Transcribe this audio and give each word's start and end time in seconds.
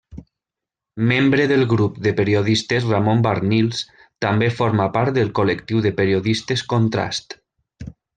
Membre 1.09 1.43
del 1.51 1.65
Grup 1.73 1.99
de 2.07 2.13
Periodistes 2.19 2.87
Ramon 2.93 3.21
Barnils, 3.27 3.83
també 4.27 4.49
forma 4.61 4.87
part 4.99 5.19
del 5.19 5.31
Col·lectiu 5.41 5.85
de 5.87 5.93
Periodistes 6.01 6.65
Contrast. 6.73 7.37